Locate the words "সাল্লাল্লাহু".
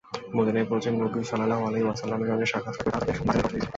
1.29-1.63